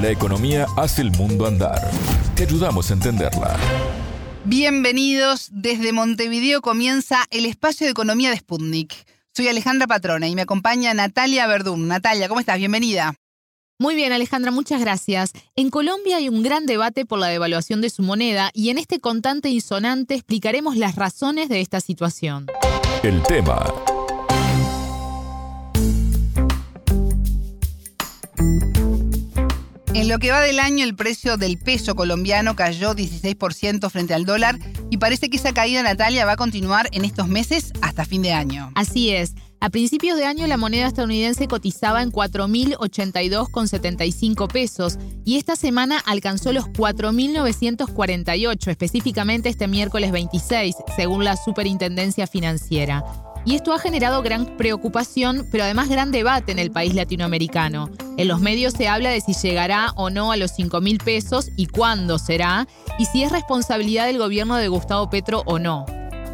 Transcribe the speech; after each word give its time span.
La 0.00 0.10
economía 0.10 0.66
hace 0.76 1.02
el 1.02 1.10
mundo 1.10 1.44
andar. 1.44 1.90
Te 2.36 2.44
ayudamos 2.44 2.88
a 2.88 2.94
entenderla. 2.94 3.56
Bienvenidos. 4.44 5.48
Desde 5.50 5.92
Montevideo 5.92 6.60
comienza 6.60 7.24
el 7.30 7.44
espacio 7.46 7.84
de 7.84 7.90
economía 7.90 8.30
de 8.30 8.36
Sputnik. 8.36 8.94
Soy 9.34 9.48
Alejandra 9.48 9.88
Patrona 9.88 10.28
y 10.28 10.36
me 10.36 10.42
acompaña 10.42 10.94
Natalia 10.94 11.48
Verdum. 11.48 11.88
Natalia, 11.88 12.28
¿cómo 12.28 12.38
estás? 12.38 12.58
Bienvenida. 12.58 13.16
Muy 13.80 13.96
bien, 13.96 14.12
Alejandra, 14.12 14.52
muchas 14.52 14.80
gracias. 14.80 15.32
En 15.56 15.68
Colombia 15.68 16.18
hay 16.18 16.28
un 16.28 16.44
gran 16.44 16.66
debate 16.66 17.04
por 17.04 17.18
la 17.18 17.26
devaluación 17.26 17.80
de 17.80 17.90
su 17.90 18.02
moneda 18.02 18.50
y 18.54 18.70
en 18.70 18.78
este 18.78 19.00
contante 19.00 19.48
y 19.48 19.60
sonante 19.60 20.14
explicaremos 20.14 20.76
las 20.76 20.94
razones 20.94 21.48
de 21.48 21.60
esta 21.60 21.80
situación. 21.80 22.46
El 23.02 23.20
tema 23.24 23.64
En 29.94 30.08
lo 30.08 30.18
que 30.18 30.30
va 30.30 30.42
del 30.42 30.60
año, 30.60 30.84
el 30.84 30.94
precio 30.94 31.38
del 31.38 31.56
peso 31.58 31.94
colombiano 31.94 32.54
cayó 32.54 32.94
16% 32.94 33.88
frente 33.90 34.12
al 34.14 34.26
dólar 34.26 34.58
y 34.90 34.98
parece 34.98 35.30
que 35.30 35.38
esa 35.38 35.54
caída, 35.54 35.82
Natalia, 35.82 36.26
va 36.26 36.32
a 36.32 36.36
continuar 36.36 36.90
en 36.92 37.06
estos 37.06 37.28
meses 37.28 37.72
hasta 37.80 38.04
fin 38.04 38.20
de 38.22 38.32
año. 38.32 38.70
Así 38.74 39.10
es. 39.10 39.34
A 39.60 39.70
principios 39.70 40.16
de 40.16 40.24
año 40.24 40.46
la 40.46 40.56
moneda 40.56 40.86
estadounidense 40.86 41.48
cotizaba 41.48 42.00
en 42.02 42.12
4.082,75 42.12 44.46
pesos 44.46 45.00
y 45.24 45.36
esta 45.36 45.56
semana 45.56 45.98
alcanzó 46.06 46.52
los 46.52 46.66
4.948, 46.66 48.68
específicamente 48.68 49.48
este 49.48 49.66
miércoles 49.66 50.12
26, 50.12 50.76
según 50.94 51.24
la 51.24 51.36
Superintendencia 51.36 52.28
Financiera. 52.28 53.02
Y 53.48 53.54
esto 53.54 53.72
ha 53.72 53.78
generado 53.78 54.20
gran 54.20 54.58
preocupación, 54.58 55.48
pero 55.50 55.64
además 55.64 55.88
gran 55.88 56.12
debate 56.12 56.52
en 56.52 56.58
el 56.58 56.70
país 56.70 56.94
latinoamericano. 56.94 57.88
En 58.18 58.28
los 58.28 58.42
medios 58.42 58.74
se 58.74 58.88
habla 58.88 59.08
de 59.08 59.22
si 59.22 59.32
llegará 59.32 59.92
o 59.96 60.10
no 60.10 60.32
a 60.32 60.36
los 60.36 60.50
5 60.50 60.82
mil 60.82 60.98
pesos 60.98 61.48
y 61.56 61.64
cuándo 61.64 62.18
será, 62.18 62.68
y 62.98 63.06
si 63.06 63.22
es 63.22 63.32
responsabilidad 63.32 64.04
del 64.04 64.18
gobierno 64.18 64.56
de 64.56 64.68
Gustavo 64.68 65.08
Petro 65.08 65.44
o 65.46 65.58
no. 65.58 65.86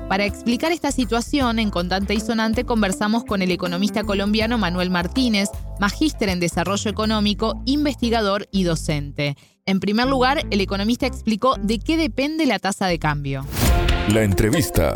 Para 0.08 0.24
explicar 0.24 0.72
esta 0.72 0.90
situación, 0.90 1.60
en 1.60 1.70
Contante 1.70 2.14
y 2.14 2.20
Sonante 2.20 2.64
conversamos 2.64 3.22
con 3.22 3.42
el 3.42 3.52
economista 3.52 4.02
colombiano 4.02 4.58
Manuel 4.58 4.90
Martínez, 4.90 5.50
magíster 5.78 6.28
en 6.30 6.40
desarrollo 6.40 6.90
económico, 6.90 7.62
investigador 7.64 8.48
y 8.50 8.64
docente. 8.64 9.36
En 9.66 9.78
primer 9.78 10.08
lugar, 10.08 10.42
el 10.50 10.60
economista 10.60 11.06
explicó 11.06 11.54
de 11.60 11.78
qué 11.78 11.96
depende 11.96 12.44
la 12.44 12.58
tasa 12.58 12.88
de 12.88 12.98
cambio. 12.98 13.46
La 14.08 14.24
entrevista 14.24 14.92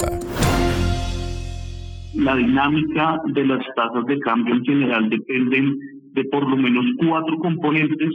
la 2.19 2.35
dinámica 2.35 3.21
de 3.27 3.47
las 3.47 3.65
tasas 3.77 4.05
de 4.07 4.19
cambio 4.21 4.55
en 4.55 4.65
general 4.65 5.09
dependen 5.09 5.79
de 6.13 6.25
por 6.25 6.49
lo 6.49 6.57
menos 6.57 6.85
cuatro 6.99 7.39
componentes, 7.39 8.13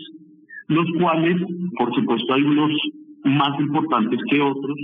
los 0.68 0.86
cuales, 1.00 1.42
por 1.78 1.94
supuesto, 1.96 2.34
hay 2.34 2.44
unos 2.44 2.72
más 3.24 3.58
importantes 3.60 4.20
que 4.30 4.42
otros, 4.42 4.78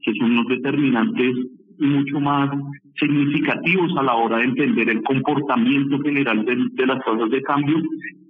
que 0.00 0.12
son 0.14 0.36
los 0.36 0.46
determinantes 0.48 1.34
mucho 1.78 2.20
más 2.20 2.50
significativos 2.96 3.92
a 3.98 4.02
la 4.04 4.14
hora 4.14 4.38
de 4.38 4.44
entender 4.44 4.88
el 4.88 5.02
comportamiento 5.02 5.98
general 6.00 6.44
de, 6.44 6.56
de 6.72 6.86
las 6.86 7.04
tasas 7.04 7.30
de 7.30 7.42
cambio, 7.42 7.76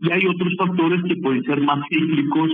y 0.01 0.11
hay 0.11 0.27
otros 0.27 0.55
factores 0.59 1.03
que 1.05 1.17
pueden 1.17 1.45
ser 1.45 1.61
más 1.61 1.79
cíclicos 1.89 2.51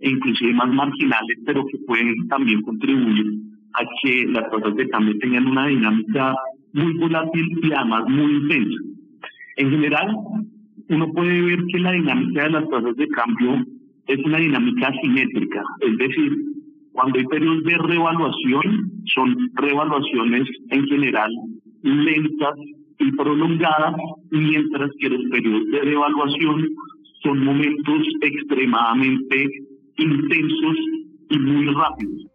e 0.00 0.10
inclusive 0.10 0.52
más 0.54 0.68
marginales, 0.72 1.38
pero 1.46 1.64
que 1.66 1.78
pueden 1.86 2.28
también 2.28 2.60
contribuir 2.62 3.26
a 3.74 3.84
que 4.02 4.26
las 4.26 4.50
tasas 4.50 4.74
de 4.76 4.88
cambio 4.88 5.14
tengan 5.20 5.46
una 5.46 5.66
dinámica 5.68 6.34
muy 6.72 6.94
volátil 6.98 7.46
y 7.62 7.72
además 7.72 8.04
muy 8.08 8.32
intenso. 8.32 8.78
En 9.56 9.70
general, 9.70 10.16
uno 10.88 11.12
puede 11.12 11.40
ver 11.42 11.64
que 11.66 11.78
la 11.78 11.92
dinámica 11.92 12.44
de 12.44 12.50
las 12.50 12.68
tasas 12.68 12.96
de 12.96 13.08
cambio 13.08 13.64
es 14.06 14.18
una 14.24 14.38
dinámica 14.38 14.92
simétrica, 15.00 15.62
es 15.80 15.98
decir, 15.98 16.36
cuando 16.92 17.18
hay 17.18 17.24
periodos 17.26 17.62
de 17.64 17.78
revaluación, 17.78 18.90
son 19.14 19.36
revaluaciones 19.54 20.48
en 20.70 20.86
general 20.86 21.30
lentas 21.82 22.54
y 22.98 23.12
prolongadas, 23.12 23.94
mientras 24.30 24.90
que 24.98 25.08
los 25.08 25.22
periodos 25.30 25.66
de 25.70 25.90
devaluación 25.90 26.66
son 27.22 27.44
momentos 27.44 28.02
extremadamente 28.20 29.46
intensos 29.96 30.76
y 31.30 31.38
muy 31.38 31.66
rápidos. 31.66 32.26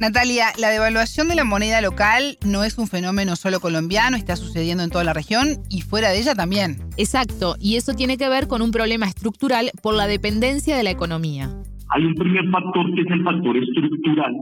Natalia, 0.00 0.46
la 0.58 0.70
devaluación 0.70 1.28
de 1.28 1.36
la 1.36 1.44
moneda 1.44 1.80
local 1.80 2.36
no 2.44 2.64
es 2.64 2.78
un 2.78 2.88
fenómeno 2.88 3.36
solo 3.36 3.60
colombiano, 3.60 4.16
está 4.16 4.34
sucediendo 4.34 4.82
en 4.82 4.90
toda 4.90 5.04
la 5.04 5.12
región 5.12 5.62
y 5.70 5.82
fuera 5.82 6.10
de 6.10 6.18
ella 6.18 6.34
también. 6.34 6.78
Exacto, 6.96 7.54
y 7.60 7.76
eso 7.76 7.94
tiene 7.94 8.16
que 8.16 8.28
ver 8.28 8.48
con 8.48 8.60
un 8.60 8.72
problema 8.72 9.06
estructural 9.06 9.70
por 9.82 9.94
la 9.94 10.08
dependencia 10.08 10.76
de 10.76 10.82
la 10.82 10.90
economía. 10.90 11.48
Hay 11.90 12.04
un 12.04 12.14
primer 12.14 12.50
factor 12.50 12.92
que 12.94 13.02
es 13.02 13.06
el 13.06 13.22
factor 13.22 13.56
estructural, 13.56 14.34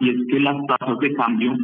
y 0.00 0.10
es 0.10 0.16
que 0.30 0.40
las 0.40 0.56
tasas 0.66 0.98
de 1.00 1.14
cambio 1.14 1.56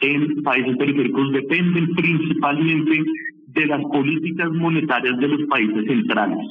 en 0.00 0.42
países 0.42 0.76
periféricos 0.78 1.32
dependen 1.32 1.94
principalmente 1.94 3.04
de 3.48 3.66
las 3.66 3.82
políticas 3.92 4.50
monetarias 4.52 5.18
de 5.18 5.28
los 5.28 5.48
países 5.50 5.84
centrales. 5.86 6.46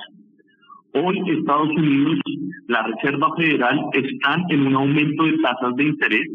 Hoy 0.93 1.21
Estados 1.27 1.69
Unidos, 1.69 2.19
la 2.67 2.83
Reserva 2.83 3.29
Federal, 3.37 3.79
están 3.93 4.43
en 4.49 4.67
un 4.67 4.75
aumento 4.75 5.23
de 5.23 5.37
tasas 5.37 5.75
de 5.75 5.83
interés 5.83 6.27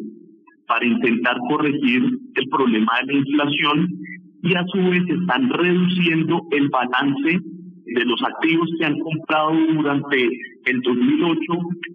para 0.68 0.86
intentar 0.86 1.36
corregir 1.48 2.02
el 2.34 2.48
problema 2.48 2.92
de 3.00 3.12
la 3.12 3.18
inflación 3.18 3.88
y 4.42 4.54
a 4.54 4.64
su 4.66 4.78
vez 4.90 5.02
están 5.08 5.50
reduciendo 5.50 6.40
el 6.52 6.68
balance 6.68 7.40
de 7.86 8.04
los 8.04 8.22
activos 8.22 8.70
que 8.78 8.84
han 8.84 8.98
comprado 9.00 9.52
durante 9.74 10.28
el 10.66 10.80
2008 10.82 11.40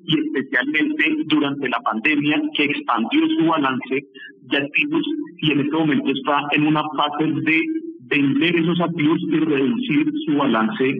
y 0.05 0.19
especialmente 0.19 1.15
durante 1.27 1.69
la 1.69 1.79
pandemia 1.79 2.41
que 2.55 2.65
expandió 2.65 3.21
su 3.37 3.45
balance 3.45 4.03
de 4.41 4.57
activos 4.57 5.03
y 5.41 5.51
en 5.51 5.59
este 5.61 5.77
momento 5.77 6.11
está 6.11 6.41
en 6.51 6.67
una 6.67 6.83
fase 6.97 7.25
de 7.25 7.61
vender 8.09 8.55
esos 8.55 8.79
activos 8.81 9.19
y 9.29 9.39
reducir 9.39 10.11
su 10.25 10.35
balance 10.35 10.97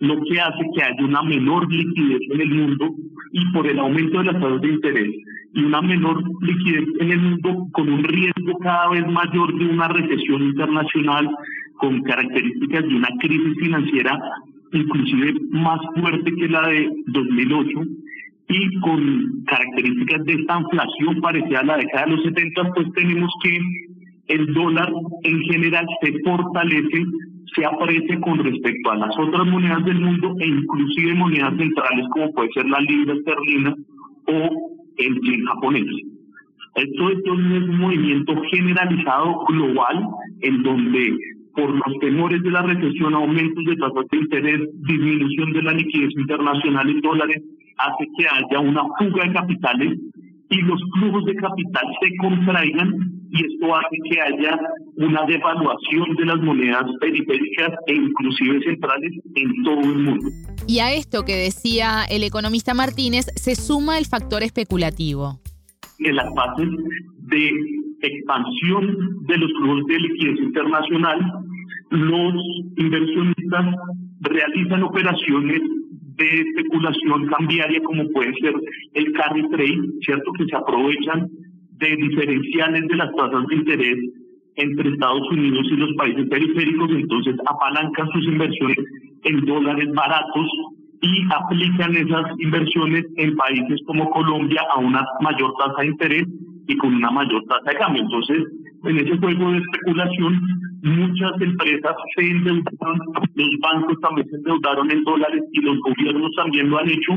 lo 0.00 0.20
que 0.22 0.40
hace 0.40 0.64
que 0.74 0.82
haya 0.82 1.04
una 1.04 1.22
menor 1.22 1.72
liquidez 1.72 2.20
en 2.30 2.40
el 2.40 2.50
mundo 2.50 2.94
y 3.32 3.52
por 3.52 3.66
el 3.66 3.78
aumento 3.78 4.18
de 4.18 4.24
las 4.24 4.40
tasas 4.40 4.60
de 4.60 4.68
interés 4.68 5.14
y 5.54 5.64
una 5.64 5.80
menor 5.80 6.22
liquidez 6.42 6.84
en 7.00 7.12
el 7.12 7.20
mundo 7.20 7.66
con 7.72 7.90
un 7.90 8.04
riesgo 8.04 8.58
cada 8.60 8.90
vez 8.90 9.06
mayor 9.06 9.58
de 9.58 9.64
una 9.66 9.88
recesión 9.88 10.42
internacional 10.42 11.28
con 11.76 12.02
características 12.02 12.82
de 12.82 12.94
una 12.94 13.08
crisis 13.20 13.54
financiera 13.58 14.18
inclusive 14.72 15.34
más 15.50 15.80
fuerte 15.98 16.32
que 16.34 16.48
la 16.48 16.68
de 16.68 16.90
2008 17.06 17.80
y 18.48 18.80
con 18.80 19.44
características 19.46 20.24
de 20.24 20.34
esta 20.34 20.60
inflación 20.60 21.20
parecida 21.20 21.60
a 21.60 21.64
la 21.64 21.76
década 21.78 22.06
de 22.06 22.12
los 22.12 22.24
70, 22.24 22.72
pues 22.74 22.92
tenemos 22.94 23.32
que 23.42 23.58
el 24.28 24.54
dólar 24.54 24.92
en 25.22 25.40
general 25.40 25.86
se 26.00 26.12
fortalece 26.24 27.04
se 27.56 27.64
aprecia 27.64 28.20
con 28.20 28.38
respecto 28.38 28.90
a 28.90 28.96
las 28.96 29.18
otras 29.18 29.46
monedas 29.46 29.84
del 29.84 30.00
mundo 30.00 30.34
e 30.38 30.46
inclusive 30.46 31.14
monedas 31.14 31.56
centrales 31.56 32.06
como 32.10 32.32
puede 32.32 32.52
ser 32.52 32.66
la 32.66 32.80
libra 32.80 33.14
esterlina 33.14 33.74
o 34.26 34.76
el 34.98 35.20
yen 35.22 35.44
japonés. 35.46 35.86
Esto 36.74 37.10
es 37.10 37.18
un 37.26 37.78
movimiento 37.78 38.34
generalizado 38.52 39.44
global 39.48 40.06
en 40.42 40.62
donde 40.62 41.16
por 41.54 41.70
los 41.70 41.98
temores 42.00 42.42
de 42.42 42.50
la 42.50 42.60
recesión, 42.60 43.14
aumentos 43.14 43.64
de 43.64 43.76
tasas 43.76 44.04
de 44.10 44.18
interés, 44.18 44.60
disminución 44.86 45.52
de 45.54 45.62
la 45.62 45.72
liquidez 45.72 46.10
internacional 46.18 46.90
en 46.90 47.00
dólares, 47.00 47.42
hace 47.78 48.06
que 48.18 48.26
haya 48.28 48.60
una 48.60 48.82
fuga 48.98 49.24
de 49.24 49.32
capitales 49.32 49.98
y 50.50 50.60
los 50.60 50.80
flujos 50.92 51.24
de 51.24 51.34
capital 51.36 51.84
se 52.02 52.16
contraigan 52.18 53.15
y 53.30 53.44
esto 53.44 53.74
hace 53.74 53.96
que 54.10 54.20
haya 54.20 54.58
una 54.96 55.24
devaluación 55.26 56.14
de 56.16 56.24
las 56.24 56.40
monedas 56.40 56.84
periféricas 57.00 57.70
e 57.86 57.94
inclusive 57.94 58.60
centrales 58.64 59.12
en 59.34 59.62
todo 59.64 59.80
el 59.80 59.98
mundo. 59.98 60.26
Y 60.66 60.78
a 60.80 60.92
esto 60.92 61.24
que 61.24 61.36
decía 61.36 62.04
el 62.10 62.24
economista 62.24 62.74
Martínez 62.74 63.26
se 63.36 63.54
suma 63.54 63.98
el 63.98 64.06
factor 64.06 64.42
especulativo. 64.42 65.40
En 65.98 66.16
las 66.16 66.26
fases 66.34 66.68
de 67.22 67.50
expansión 68.02 69.24
de 69.26 69.38
los 69.38 69.50
flujos 69.58 69.86
de 69.86 69.98
liquidez 69.98 70.38
internacional, 70.40 71.18
los 71.90 72.34
inversionistas 72.76 73.74
realizan 74.20 74.82
operaciones 74.82 75.60
de 76.16 76.40
especulación 76.40 77.26
cambiaria 77.26 77.80
como 77.82 78.08
puede 78.10 78.32
ser 78.40 78.54
el 78.94 79.12
carry 79.12 79.48
trade, 79.50 79.82
¿cierto? 80.00 80.32
Que 80.32 80.44
se 80.46 80.56
aprovechan 80.56 81.28
de 81.78 81.96
diferenciales 81.96 82.88
de 82.88 82.96
las 82.96 83.14
tasas 83.14 83.46
de 83.48 83.56
interés 83.56 83.98
entre 84.56 84.90
Estados 84.90 85.30
Unidos 85.30 85.66
y 85.70 85.76
los 85.76 85.94
países 85.96 86.28
periféricos, 86.28 86.90
entonces 86.90 87.36
apalancan 87.46 88.08
sus 88.12 88.24
inversiones 88.24 88.78
en 89.24 89.44
dólares 89.44 89.88
baratos 89.94 90.48
y 91.02 91.24
aplican 91.30 91.94
esas 91.94 92.24
inversiones 92.38 93.04
en 93.16 93.36
países 93.36 93.80
como 93.86 94.08
Colombia 94.10 94.62
a 94.74 94.78
una 94.78 95.04
mayor 95.20 95.52
tasa 95.58 95.82
de 95.82 95.88
interés 95.88 96.24
y 96.66 96.76
con 96.78 96.94
una 96.94 97.10
mayor 97.10 97.42
tasa 97.44 97.70
de 97.70 97.76
cambio. 97.76 98.02
Entonces, 98.02 98.44
en 98.84 98.96
ese 98.96 99.18
juego 99.18 99.52
de 99.52 99.58
especulación, 99.58 100.40
muchas 100.82 101.32
empresas 101.40 101.96
se 102.16 102.30
endeudaron, 102.30 102.98
los 103.34 103.50
bancos 103.60 104.00
también 104.00 104.28
se 104.28 104.36
endeudaron 104.36 104.90
en 104.90 105.04
dólares 105.04 105.42
y 105.52 105.60
los 105.60 105.78
gobiernos 105.80 106.30
también 106.36 106.70
lo 106.70 106.78
han 106.78 106.88
hecho 106.88 107.12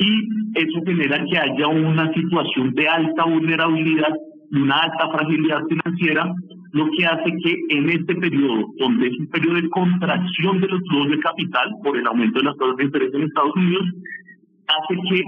y 0.00 0.28
eso 0.54 0.80
genera 0.86 1.22
que 1.26 1.38
haya 1.38 1.68
una 1.68 2.10
situación 2.14 2.72
de 2.72 2.88
alta 2.88 3.24
vulnerabilidad 3.26 4.08
y 4.50 4.58
una 4.58 4.76
alta 4.78 5.10
fragilidad 5.10 5.60
financiera, 5.68 6.32
lo 6.72 6.86
que 6.96 7.04
hace 7.04 7.30
que 7.44 7.56
en 7.68 7.90
este 7.90 8.14
periodo, 8.14 8.64
donde 8.78 9.08
es 9.08 9.18
un 9.18 9.26
periodo 9.28 9.56
de 9.56 9.68
contracción 9.68 10.60
de 10.60 10.68
los 10.68 10.80
flujos 10.88 11.10
de 11.10 11.18
capital 11.18 11.68
por 11.84 11.98
el 11.98 12.06
aumento 12.06 12.38
de 12.38 12.46
las 12.46 12.56
tasas 12.56 12.76
de 12.76 12.84
interés 12.84 13.14
en 13.14 13.22
Estados 13.24 13.54
Unidos, 13.56 13.86
hace 14.68 14.94
que 15.10 15.22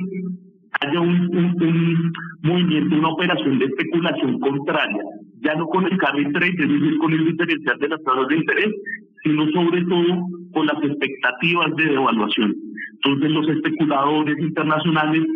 haya 0.81 1.01
un, 1.01 2.13
movimiento, 2.43 2.97
una 2.97 3.09
operación 3.11 3.59
de 3.59 3.67
especulación 3.67 4.41
contraria, 4.41 5.03
ya 5.43 5.55
no 5.55 5.67
con 5.67 5.85
el 5.85 5.99
carry 5.99 6.33
trade, 6.33 6.57
es 6.59 6.69
decir, 6.69 6.97
con 6.97 7.13
el 7.13 7.27
diferencial 7.27 7.79
de 7.79 7.89
las 7.89 8.03
tasas 8.05 8.29
de 8.29 8.37
interés, 8.37 8.73
sino 9.23 9.47
sobre 9.51 9.85
todo 9.85 10.27
con 10.55 10.67
las 10.67 10.83
expectativas 10.83 11.77
de 11.77 11.85
devaluación. 11.85 12.62
Entonces 13.05 13.31
los 13.31 13.49
especuladores 13.49 14.39
internacionales 14.39 15.27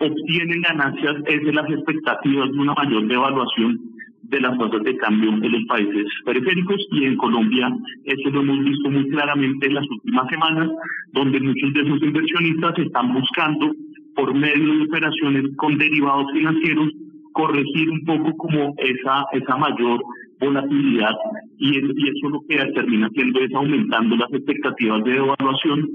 obtienen 0.00 0.60
ganancias 0.62 1.16
es 1.26 1.44
de 1.44 1.52
las 1.52 1.68
expectativas 1.70 2.50
de 2.52 2.58
una 2.58 2.74
mayor 2.74 3.06
devaluación 3.08 3.78
de 4.22 4.40
las 4.40 4.58
tasas 4.58 4.82
de 4.82 4.96
cambio 4.98 5.30
en 5.30 5.52
los 5.52 5.64
países 5.68 6.04
periféricos 6.24 6.76
y 6.92 7.04
en 7.04 7.16
Colombia. 7.16 7.68
Eso 8.04 8.30
lo 8.30 8.42
hemos 8.42 8.64
visto 8.64 8.90
muy 8.90 9.08
claramente 9.08 9.66
en 9.66 9.74
las 9.74 9.88
últimas 9.88 10.28
semanas, 10.28 10.70
donde 11.12 11.40
muchos 11.40 11.72
de 11.72 11.80
esos 11.80 12.02
inversionistas 12.02 12.78
están 12.78 13.14
buscando 13.14 13.72
por 14.14 14.34
medio 14.34 14.74
de 14.74 14.84
operaciones 14.84 15.44
con 15.56 15.78
derivados 15.78 16.26
financieros 16.32 16.88
corregir 17.32 17.90
un 17.90 18.04
poco 18.04 18.36
como 18.36 18.74
esa 18.78 19.24
esa 19.32 19.56
mayor 19.56 20.00
volatilidad. 20.40 21.14
Y, 21.58 21.78
y 21.78 22.08
eso 22.08 22.28
lo 22.28 22.40
que 22.48 22.56
termina 22.74 23.06
haciendo 23.06 23.40
es 23.40 23.54
aumentando 23.54 24.16
las 24.16 24.32
expectativas 24.32 25.02
de 25.04 25.12
devaluación, 25.12 25.88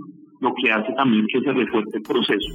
lo 0.43 0.53
que 0.53 0.71
hace 0.71 0.93
también 0.93 1.25
que 1.27 1.39
se 1.39 1.51
refuerce 1.51 1.97
el 1.97 2.03
proceso. 2.03 2.49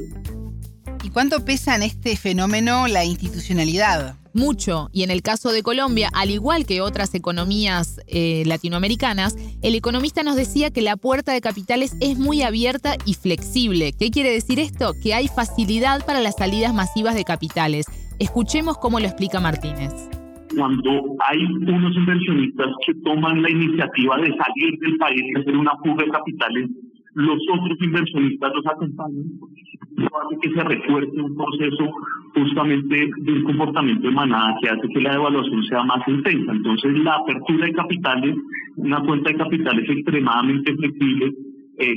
¿Y 1.02 1.11
cuánto 1.11 1.44
pesa 1.44 1.75
en 1.75 1.82
este 1.82 2.17
fenómeno 2.17 2.87
la 2.87 3.05
institucionalidad? 3.05 4.17
Mucho, 4.35 4.90
y 4.93 5.05
en 5.05 5.11
el 5.11 5.23
caso 5.23 5.50
de 5.50 5.62
Colombia, 5.62 6.11
al 6.12 6.31
igual 6.31 6.67
que 6.67 6.82
otras 6.82 7.14
economías 7.14 7.99
eh, 8.06 8.43
latinoamericanas, 8.46 9.35
el 9.62 9.75
economista 9.75 10.23
nos 10.23 10.37
decía 10.37 10.70
que 10.70 10.82
la 10.82 10.96
puerta 10.96 11.32
de 11.32 11.40
capitales 11.40 11.96
es 12.00 12.19
muy 12.19 12.43
abierta 12.43 12.96
y 13.06 13.14
flexible. 13.14 13.93
¿Qué 13.99 14.11
quiere 14.11 14.31
decir 14.31 14.61
esto? 14.61 14.93
Que 15.02 15.14
hay 15.14 15.29
facilidad 15.29 16.05
para 16.05 16.20
las 16.20 16.37
salidas 16.37 16.75
masivas 16.75 17.14
de 17.14 17.25
capitales. 17.25 17.87
Escuchemos 18.19 18.76
cómo 18.79 19.00
lo 19.00 19.06
explica 19.06 19.41
Martínez. 19.41 19.93
Cuando 20.55 20.91
hay 21.26 21.43
unos 21.44 21.96
inversionistas 21.96 22.67
que 22.87 22.94
toman 23.02 23.43
la 23.43 23.50
iniciativa 23.50 24.17
de 24.19 24.34
salir 24.37 24.79
del 24.81 24.99
país 24.99 25.23
y 25.23 25.41
hacer 25.41 25.56
una 25.56 25.73
fuga 25.82 26.05
de 26.05 26.11
capitales, 26.11 26.69
los 27.19 27.38
otros 27.53 27.76
inversionistas 27.81 28.53
los 28.55 28.67
acompañan 28.67 29.25
hace 29.99 30.38
que 30.41 30.55
se 30.55 30.62
refuerce 30.62 31.20
un 31.20 31.37
proceso 31.37 31.91
justamente 32.35 33.11
de 33.19 33.32
un 33.32 33.43
comportamiento 33.43 34.06
de 34.06 34.15
manada 34.15 34.56
que 34.62 34.69
hace 34.69 34.88
que 34.88 35.00
la 35.00 35.12
devaluación 35.12 35.65
sea 35.65 35.82
más 35.82 36.06
intensa. 36.06 36.53
Entonces, 36.53 36.99
la 36.99 37.17
apertura 37.17 37.67
de 37.67 37.73
capitales, 37.73 38.37
una 38.76 39.00
cuenta 39.00 39.31
de 39.31 39.38
capitales 39.38 39.91
extremadamente 39.91 40.76
flexible, 40.76 41.35
eh, 41.79 41.94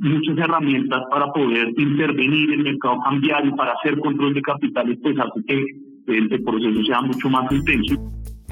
muchas 0.00 0.38
herramientas 0.38 1.02
para 1.10 1.32
poder 1.32 1.72
intervenir 1.76 2.52
en 2.52 2.58
el 2.60 2.64
mercado 2.64 2.98
cambiario, 3.04 3.54
para 3.54 3.72
hacer 3.72 3.98
control 4.00 4.34
de 4.34 4.42
capitales, 4.42 4.98
pues 5.00 5.16
hace 5.16 5.44
que 5.46 5.64
el 6.08 6.28
proceso 6.42 6.84
sea 6.84 7.00
mucho 7.02 7.28
más 7.28 7.50
intenso. 7.52 7.94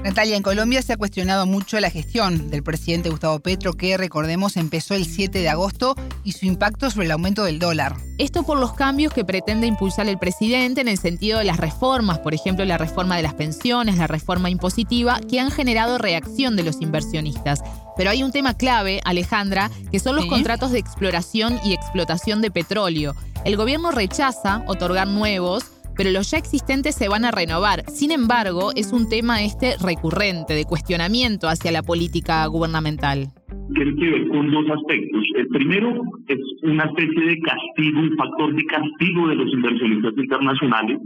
Natalia, 0.04 0.36
en 0.36 0.42
Colombia 0.42 0.82
se 0.82 0.92
ha 0.92 0.98
cuestionado 0.98 1.46
mucho 1.46 1.80
la 1.80 1.88
gestión 1.88 2.50
del 2.50 2.62
presidente 2.62 3.08
Gustavo 3.08 3.40
Petro, 3.40 3.72
que 3.72 3.96
recordemos 3.96 4.58
empezó 4.58 4.92
el 4.94 5.06
7 5.06 5.38
de 5.38 5.48
agosto, 5.48 5.96
y 6.24 6.32
su 6.32 6.44
impacto 6.44 6.90
sobre 6.90 7.06
el 7.06 7.12
aumento 7.12 7.42
del 7.42 7.58
dólar. 7.58 7.96
Esto 8.18 8.42
por 8.42 8.58
los 8.58 8.74
cambios 8.74 9.14
que 9.14 9.24
pretende 9.24 9.66
impulsar 9.66 10.06
el 10.06 10.18
presidente 10.18 10.82
en 10.82 10.88
el 10.88 10.98
sentido 10.98 11.38
de 11.38 11.46
las 11.46 11.56
reformas, 11.56 12.18
por 12.18 12.34
ejemplo 12.34 12.66
la 12.66 12.76
reforma 12.76 13.16
de 13.16 13.22
las 13.22 13.32
pensiones, 13.32 13.96
la 13.96 14.06
reforma 14.06 14.50
impositiva, 14.50 15.20
que 15.20 15.40
han 15.40 15.50
generado 15.50 15.96
reacción 15.96 16.54
de 16.54 16.64
los 16.64 16.82
inversionistas. 16.82 17.62
Pero 17.96 18.10
hay 18.10 18.22
un 18.22 18.30
tema 18.30 18.52
clave, 18.52 19.00
Alejandra, 19.06 19.70
que 19.90 20.00
son 20.00 20.16
los 20.16 20.26
contratos 20.26 20.70
de 20.70 20.80
exploración 20.80 21.58
y 21.64 21.72
explotación 21.72 22.42
de 22.42 22.50
petróleo. 22.50 23.16
El 23.46 23.56
gobierno 23.56 23.90
rechaza 23.90 24.62
otorgar 24.66 25.08
nuevos 25.08 25.64
pero 25.96 26.10
los 26.10 26.30
ya 26.30 26.38
existentes 26.38 26.94
se 26.94 27.08
van 27.08 27.24
a 27.24 27.30
renovar. 27.30 27.84
Sin 27.88 28.10
embargo, 28.10 28.70
es 28.74 28.92
un 28.92 29.08
tema 29.08 29.42
este 29.42 29.74
recurrente 29.82 30.54
de 30.54 30.64
cuestionamiento 30.64 31.48
hacia 31.48 31.72
la 31.72 31.82
política 31.82 32.46
gubernamental. 32.46 33.28
Tiene 33.74 33.94
que 33.96 34.10
ver 34.10 34.28
con 34.28 34.50
dos 34.50 34.66
aspectos. 34.70 35.24
El 35.36 35.48
primero 35.48 35.92
es 36.28 36.38
una 36.62 36.84
especie 36.84 37.24
de 37.24 37.40
castigo, 37.40 38.00
un 38.00 38.16
factor 38.16 38.54
de 38.54 38.64
castigo 38.64 39.28
de 39.28 39.34
los 39.36 39.52
inversionistas 39.52 40.12
internacionales 40.16 41.00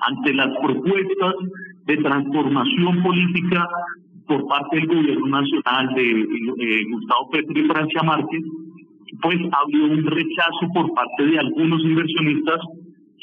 ante 0.00 0.34
las 0.34 0.48
propuestas 0.62 1.34
de 1.86 1.96
transformación 1.98 3.02
política 3.02 3.68
por 4.26 4.46
parte 4.46 4.76
del 4.76 4.86
gobierno 4.86 5.26
nacional 5.26 5.94
de 5.94 6.10
eh, 6.10 6.84
Gustavo 6.90 7.30
Petro 7.30 7.60
y 7.60 7.68
Francia 7.68 8.02
Márquez, 8.02 8.42
pues 9.22 9.36
ha 9.52 9.62
habido 9.62 9.86
un 9.86 10.04
rechazo 10.04 10.68
por 10.74 10.92
parte 10.94 11.26
de 11.26 11.38
algunos 11.38 11.82
inversionistas 11.82 12.60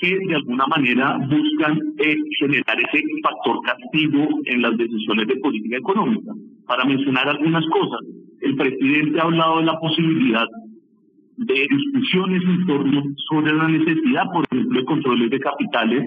que 0.02 0.18
de 0.18 0.36
alguna 0.36 0.66
manera 0.66 1.16
buscan 1.30 1.80
eh, 2.00 2.16
generar 2.40 2.76
ese 2.80 3.04
factor 3.22 3.62
castigo 3.64 4.28
en 4.46 4.62
las 4.64 4.76
decisiones 4.76 5.28
de 5.28 5.36
política 5.38 5.78
económica. 5.78 6.32
Para 6.66 6.86
mencionar 6.86 7.30
algunas 7.30 7.64
cosas, 7.68 8.00
el 8.42 8.56
presidente 8.56 9.20
ha 9.20 9.24
hablado 9.24 9.60
de 9.60 9.66
la 9.66 9.80
posibilidad 9.80 10.48
de 11.38 11.68
discusiones 11.70 12.42
en 12.44 12.66
torno 12.66 13.04
sobre 13.30 13.54
la 13.54 13.68
necesidad, 13.68 14.24
por 14.34 14.44
ejemplo, 14.52 14.80
de 14.80 14.86
controles 14.86 15.30
de 15.30 15.40
capitales 15.40 16.04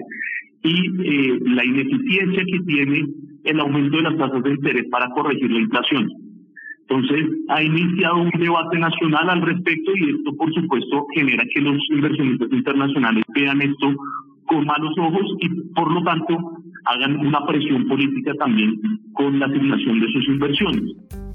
y 0.63 0.75
eh, 1.03 1.39
la 1.45 1.63
ineficiencia 1.63 2.43
que 2.51 2.59
tiene 2.67 3.05
el 3.45 3.59
aumento 3.61 3.95
de 3.95 4.03
las 4.03 4.17
tasas 4.17 4.43
de 4.43 4.51
interés 4.51 4.85
para 4.91 5.09
corregir 5.11 5.49
la 5.49 5.59
inflación. 5.59 6.09
Entonces, 6.87 7.25
ha 7.49 7.63
iniciado 7.63 8.17
un 8.17 8.29
debate 8.37 8.77
nacional 8.77 9.29
al 9.29 9.41
respecto 9.41 9.91
y 9.95 10.17
esto, 10.17 10.35
por 10.37 10.53
supuesto, 10.53 11.07
genera 11.15 11.43
que 11.53 11.61
los 11.61 11.77
inversionistas 11.89 12.51
internacionales 12.51 13.23
vean 13.33 13.61
esto 13.61 13.93
con 14.45 14.65
malos 14.65 14.93
ojos 14.99 15.23
y, 15.39 15.49
por 15.73 15.91
lo 15.91 16.03
tanto, 16.03 16.37
hagan 16.85 17.17
una 17.25 17.43
presión 17.47 17.87
política 17.87 18.33
también 18.37 18.79
con 19.13 19.39
la 19.39 19.47
asignación 19.47 19.99
de 19.99 20.07
sus 20.11 20.27
inversiones. 20.27 20.83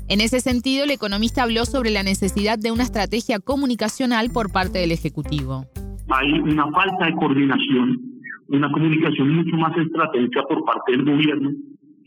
En 0.09 0.21
ese 0.21 0.41
sentido, 0.41 0.85
el 0.85 0.91
economista 0.93 1.43
habló 1.43 1.65
sobre 1.65 1.91
la 1.91 2.05
necesidad 2.05 2.59
de 2.59 2.71
una 2.71 2.85
estrategia 2.85 3.41
comunicacional 3.41 4.31
por 4.33 4.53
parte 4.53 4.79
del 4.79 4.93
Ejecutivo. 4.93 5.67
Hay 6.11 6.33
una 6.33 6.71
falta 6.71 7.07
de 7.07 7.15
coordinación, 7.15 8.01
una 8.49 8.71
comunicación 8.71 9.35
mucho 9.35 9.57
más 9.57 9.77
estratégica 9.77 10.43
por 10.49 10.65
parte 10.65 10.93
del 10.93 11.05
gobierno 11.05 11.51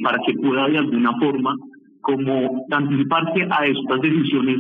para 0.02 0.18
que 0.26 0.34
pueda 0.34 0.68
de 0.68 0.78
alguna 0.78 1.12
forma 1.20 1.56
como 2.04 2.66
anticiparse 2.72 3.48
a 3.50 3.66
estas 3.66 4.02
decisiones 4.02 4.58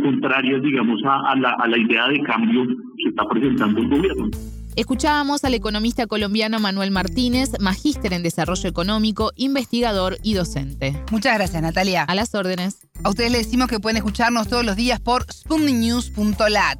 contrarias, 0.00 0.62
digamos, 0.62 1.00
a, 1.04 1.34
la, 1.36 1.50
a 1.50 1.66
la 1.66 1.78
idea 1.78 2.08
de 2.08 2.20
cambio 2.22 2.64
que 2.96 3.08
está 3.08 3.28
presentando 3.28 3.80
el 3.80 3.88
gobierno. 3.88 4.30
Escuchábamos 4.74 5.44
al 5.44 5.52
economista 5.52 6.06
colombiano 6.06 6.58
Manuel 6.58 6.90
Martínez, 6.90 7.50
magíster 7.60 8.14
en 8.14 8.22
desarrollo 8.22 8.70
económico, 8.70 9.32
investigador 9.36 10.16
y 10.22 10.32
docente. 10.32 10.94
Muchas 11.10 11.36
gracias, 11.36 11.62
Natalia. 11.62 12.04
A 12.04 12.14
las 12.14 12.34
órdenes. 12.34 12.78
A 13.04 13.10
ustedes 13.10 13.32
les 13.32 13.44
decimos 13.44 13.68
que 13.68 13.80
pueden 13.80 13.98
escucharnos 13.98 14.48
todos 14.48 14.64
los 14.64 14.76
días 14.76 14.98
por 14.98 15.30
sputniknews.lat. 15.30 16.78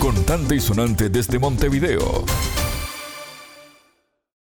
Contante 0.00 0.56
y 0.56 0.60
sonante 0.60 1.10
desde 1.10 1.38
Montevideo. 1.38 2.24